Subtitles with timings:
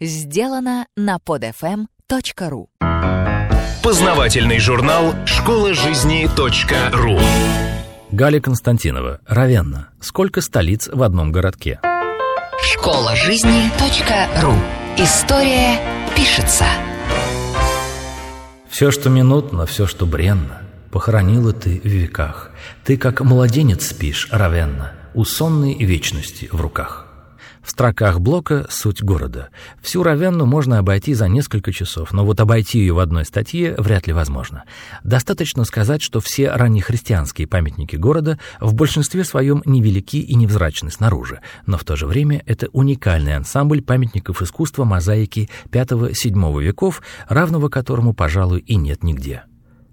[0.00, 2.66] сделано на podfm.ru
[3.82, 6.28] Познавательный журнал «Школа жизни
[6.92, 7.18] .ру»
[8.10, 9.90] Галя Константинова, Равенна.
[10.00, 11.80] Сколько столиц в одном городке?
[12.62, 13.70] Школа жизни
[14.40, 14.54] .ру
[14.96, 15.78] История
[16.16, 16.64] пишется.
[18.70, 22.52] Все, что минутно, все, что бренно, Похоронила ты в веках.
[22.84, 27.03] Ты, как младенец, спишь, Равенна, У сонной вечности в руках.
[27.64, 29.48] В строках блока суть города.
[29.80, 34.06] Всю Равенну можно обойти за несколько часов, но вот обойти ее в одной статье вряд
[34.06, 34.64] ли возможно.
[35.02, 41.78] Достаточно сказать, что все раннехристианские памятники города в большинстве своем невелики и невзрачны снаружи, но
[41.78, 48.60] в то же время это уникальный ансамбль памятников искусства мозаики V-VII веков, равного которому, пожалуй,
[48.60, 49.44] и нет нигде.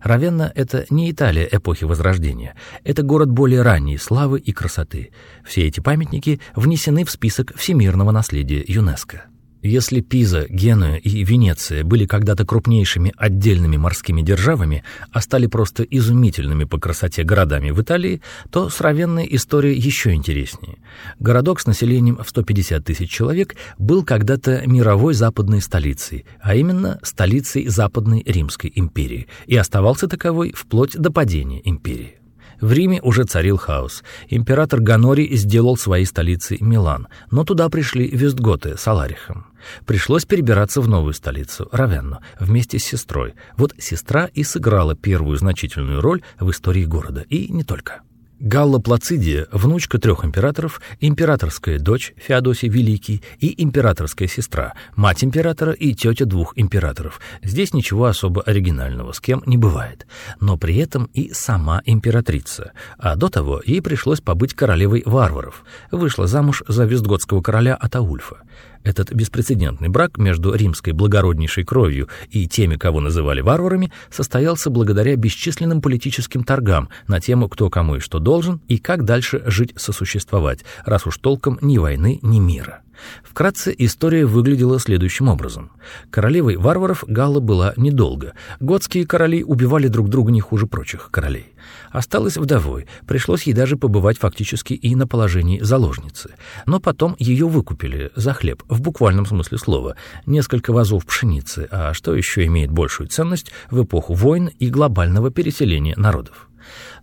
[0.02, 2.56] Равенна— это не Италия эпохи Возрождения.
[2.84, 5.12] Это город более ранней славы и красоты.
[5.46, 9.31] Все эти памятники внесены в список всемирного наследия ЮНЕСКО.
[9.62, 16.64] Если Пиза, Генуя и Венеция были когда-то крупнейшими отдельными морскими державами, а стали просто изумительными
[16.64, 20.80] по красоте городами в Италии, то с Равенной история еще интереснее.
[21.20, 27.68] Городок с населением в 150 тысяч человек был когда-то мировой западной столицей, а именно столицей
[27.68, 32.21] Западной Римской империи, и оставался таковой вплоть до падения империи.
[32.62, 34.04] В Риме уже царил хаос.
[34.30, 39.48] Император Ганорий сделал своей столицей Милан, но туда пришли вестготы с Аларихом.
[39.86, 43.34] Пришлось перебираться в новую столицу, Равенну, вместе с сестрой.
[43.58, 48.02] Вот сестра и сыграла первую значительную роль в истории города, и не только.
[48.44, 55.94] Галла Плацидия, внучка трех императоров, императорская дочь Феодосий Великий и императорская сестра, мать императора и
[55.94, 57.22] тетя двух императоров.
[57.44, 60.08] Здесь ничего особо оригинального, с кем не бывает.
[60.40, 62.72] Но при этом и сама императрица.
[62.98, 65.64] А до того ей пришлось побыть королевой варваров.
[65.92, 68.38] Вышла замуж за вестготского короля Атаульфа.
[68.84, 75.82] Этот беспрецедентный брак между римской благороднейшей кровью и теми, кого называли варварами, состоялся благодаря бесчисленным
[75.82, 81.06] политическим торгам на тему, кто кому и что должен, и как дальше жить сосуществовать, раз
[81.06, 82.82] уж толком ни войны, ни мира.
[83.24, 85.72] Вкратце история выглядела следующим образом.
[86.10, 88.34] Королевой варваров Галла была недолго.
[88.60, 91.54] Готские короли убивали друг друга не хуже прочих королей.
[91.92, 96.36] Осталась вдовой, пришлось ей даже побывать фактически и на положении заложницы.
[96.66, 99.96] Но потом ее выкупили за хлеб, в буквальном смысле слова,
[100.26, 105.96] несколько вазов пшеницы, а что еще имеет большую ценность в эпоху войн и глобального переселения
[105.98, 106.48] народов.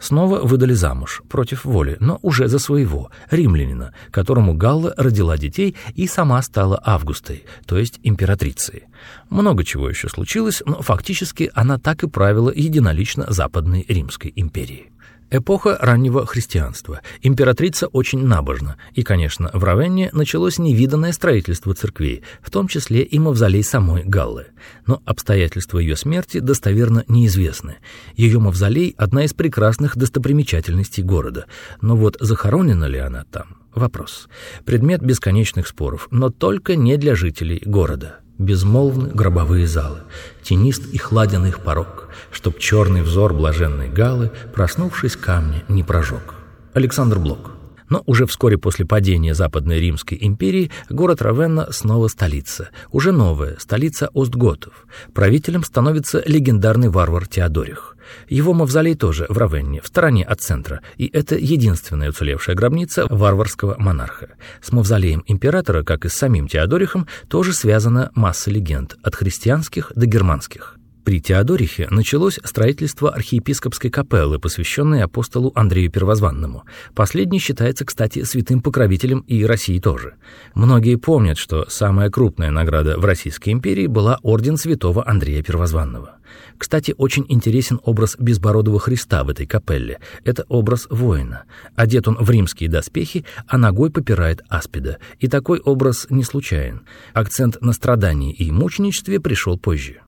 [0.01, 6.07] Снова выдали замуж, против воли, но уже за своего, римлянина, которому Галла родила детей и
[6.07, 8.85] сама стала Августой, то есть императрицей.
[9.31, 14.91] Много чего еще случилось, но фактически она так и правила единолично Западной Римской империей.
[15.31, 17.03] Эпоха раннего христианства.
[17.21, 23.19] Императрица очень набожна, и, конечно, в Равенне началось невиданное строительство церквей, в том числе и
[23.19, 24.47] мавзолей самой Галлы.
[24.87, 27.77] Но обстоятельства ее смерти достоверно неизвестны.
[28.15, 31.45] Ее мавзолей– одна из прекрасных достопримечательностей города,
[31.83, 34.29] но вот захоронена ли она там– вопрос.
[34.65, 40.01] Предмет бесконечных споров, но только не для жителей города безмолвны гробовые залы,
[40.43, 46.35] тенист и хладен их порог, чтоб черный взор блаженной галы, проснувшись камня, не прожег.
[46.73, 47.58] Александр Блок
[47.89, 54.09] но уже вскоре после падения Западной Римской империи город Равенна снова столица, уже новая, столица
[54.15, 54.87] Остготов.
[55.15, 57.97] Правителем становится легендарный варвар Теодорих.
[58.29, 63.77] Его мавзолей тоже в Равенне, в стороне от центра, и это единственная уцелевшая гробница варварского
[63.79, 64.31] монарха.
[64.63, 70.07] С мавзолеем императора, как и с самим Теодорихом, тоже связана масса легенд, от христианских до
[70.07, 70.79] германских.
[71.09, 76.65] При Теодорихе началось строительство архиепископской капеллы, посвященной апостолу Андрею Первозванному.
[76.95, 80.17] Последний считается, кстати, святым покровителем и России тоже.
[80.53, 86.17] Многие помнят, что самая крупная награда в Российской империи была орден святого Андрея Первозванного.
[86.59, 90.01] Кстати, очень интересен образ безбородого Христа в этой капелле.
[90.25, 91.45] Это образ воина.
[91.75, 94.99] Одет он в римские доспехи, а ногой попирает аспида.
[95.21, 96.83] И такой образ не случайен.
[97.15, 100.03] Акцент на страдании и мученичестве пришел позже.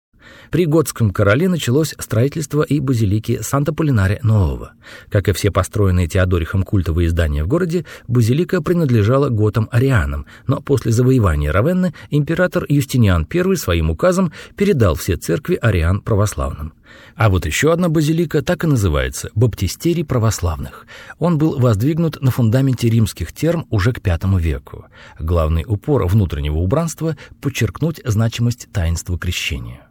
[0.51, 4.73] При готском короле началось строительство и базилики Санта-Полинаре Нового.
[5.09, 11.53] Как и все построенные Теодорихом культовые здания в городе, базилика принадлежала готам-арианам, но после завоевания
[11.53, 16.73] Равенны император Юстиниан I своим указом передал все церкви ариан православным.
[17.15, 20.87] А вот еще одна базилика так и называется– Баптистерий православных.
[21.19, 24.87] Он был воздвигнут на фундаменте римских терм уже к V веку.
[25.19, 29.83] Главный упор внутреннего убранства– подчеркнуть значимость таинства крещения.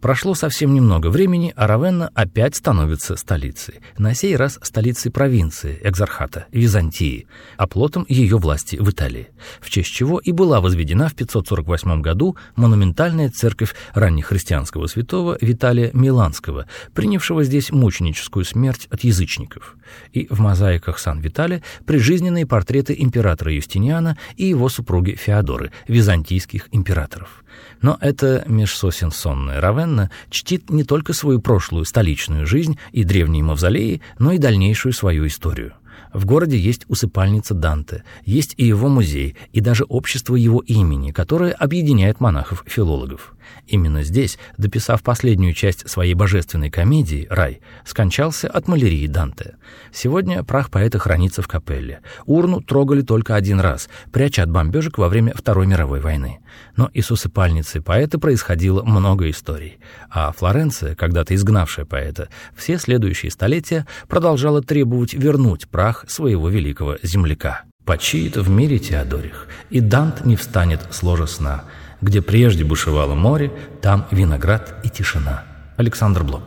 [0.00, 3.80] Прошло совсем немного времени, а Равенна опять становится столицей.
[3.96, 9.30] На сей раз столицей провинции, экзархата, Византии, оплотом ее власти в Италии.
[9.60, 16.66] В честь чего и была возведена в 548 году монументальная церковь раннехристианского святого Виталия Миланского,
[16.94, 19.76] принявшего здесь мученическую смерть от язычников.
[20.12, 27.42] И в мозаиках Сан-Виталия прижизненные портреты императора Юстиниана и его супруги Феодоры, византийских императоров.
[27.80, 34.02] Но эта межсосен сонная Равенна чтит не только свою прошлую столичную жизнь и древние мавзолеи,
[34.18, 35.72] но и дальнейшую свою историю.
[36.12, 41.52] В городе есть усыпальница Данте, есть и его музей, и даже общество его имени, которое
[41.52, 43.34] объединяет монахов-филологов.
[43.66, 49.56] Именно здесь, дописав последнюю часть своей божественной комедии «Рай», скончался от малярии Данте.
[49.92, 52.00] Сегодня прах поэта хранится в капелле.
[52.24, 56.40] Урну трогали только один раз, пряча от бомбежек во время Второй мировой войны.
[56.76, 59.78] Но и с усыпальницей поэта происходило много историй.
[60.10, 67.64] А Флоренция, когда-то изгнавшая поэта, все следующие столетия продолжала требовать вернуть прах своего великого земляка.
[67.84, 71.64] Почиет в мире Теодорих, и Дант не встанет с ложа сна—
[72.00, 73.52] где прежде бушевало море,
[73.82, 75.44] там виноград и тишина.
[75.76, 76.42] Александр Блок.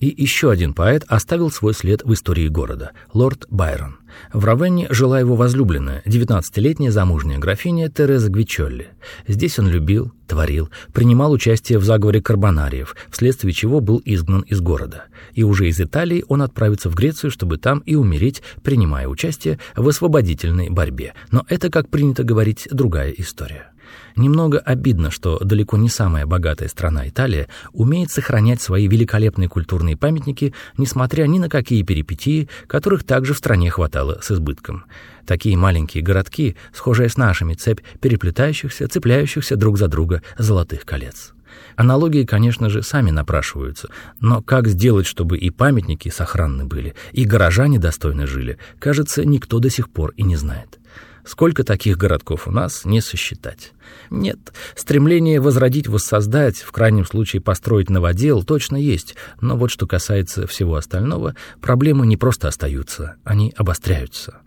[0.00, 3.96] И еще один поэт оставил свой след в истории города– лорд Байрон.
[4.32, 8.88] В Равенне жила его возлюбленная, 19-летняя замужняя графиня Тереза Гвичолли.
[9.26, 15.04] Здесь он любил, творил, принимал участие в заговоре карбонариев, вследствие чего был изгнан из города.
[15.32, 19.88] И уже из Италии он отправится в Грецию, чтобы там и умереть, принимая участие в
[19.88, 21.14] освободительной борьбе.
[21.30, 23.70] Но это, как принято говорить, другая история.
[24.16, 30.54] Немного обидно, что далеко не самая богатая страна Италия умеет сохранять свои великолепные культурные памятники,
[30.76, 34.84] несмотря ни на какие перипетии, которых также в стране хватало с избытком.
[35.26, 41.34] Такие маленькие городки, схожие с нашими, цепь переплетающихся, цепляющихся друг за друга золотых колец.
[41.76, 43.88] Аналогии, конечно же, сами напрашиваются,
[44.20, 49.70] но как сделать, чтобы и памятники сохранны были, и горожане достойно жили, кажется, никто до
[49.70, 50.78] сих пор и не знает.
[51.24, 53.72] Сколько таких городков у нас, не сосчитать.
[54.10, 60.46] Нет, стремление возродить, воссоздать, в крайнем случае построить новодел, точно есть, но вот что касается
[60.46, 64.40] всего остального, проблемы не просто остаются, они обостряются.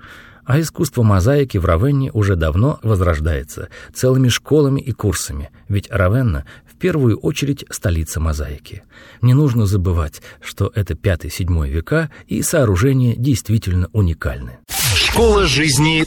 [0.45, 6.77] А искусство мозаики в Равенне уже давно возрождается целыми школами и курсами, ведь Равенна в
[6.77, 8.83] первую очередь столица мозаики.
[9.21, 14.59] Не нужно забывать, что это 5-7 века и сооружения действительно уникальны.
[14.97, 16.03] Школа жизни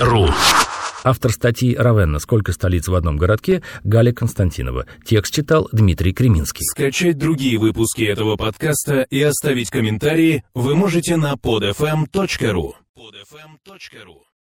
[0.00, 0.28] .ру
[1.04, 2.18] Автор статьи «Равенна.
[2.18, 4.86] Сколько столиц в одном городке» Галя Константинова.
[5.04, 6.64] Текст читал Дмитрий Креминский.
[6.64, 14.25] Скачать другие выпуски этого подкаста и оставить комментарии вы можете на podfm.ru podfm.ru